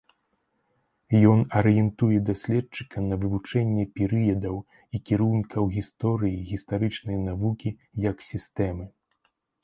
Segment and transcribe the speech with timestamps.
[1.31, 4.57] Ён арыентуе даследчыка на вывучэнне перыядаў
[4.97, 7.69] і кірункаў гісторыі гістарычнай навукі
[8.07, 8.89] як сістэмы.